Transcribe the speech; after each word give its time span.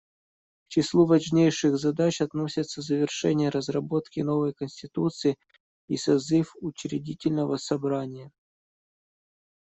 К 0.65 0.69
числу 0.69 1.05
важнейших 1.05 1.77
задач 1.77 2.21
относятся 2.21 2.81
завершение 2.81 3.51
разработки 3.51 4.19
новой 4.21 4.51
конституции 4.51 5.35
и 5.87 5.95
созыв 5.95 6.55
учредительного 6.59 7.57
собрания. 7.57 8.31